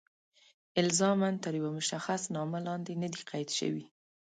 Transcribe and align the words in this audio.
الزاماً 0.81 1.29
تر 1.43 1.53
یوه 1.59 1.71
مشخص 1.79 2.21
نامه 2.35 2.59
لاندې 2.67 2.93
نه 3.01 3.07
دي 3.13 3.21
قید 3.29 3.49
شوي. 3.59 3.85